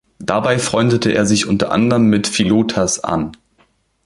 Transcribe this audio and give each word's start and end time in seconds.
Dabei 0.17 0.57
freundete 0.57 1.11
er 1.11 1.27
sich 1.27 1.45
unter 1.45 1.71
anderem 1.71 2.07
mit 2.07 2.25
Philotas 2.25 3.03
an. 3.03 3.33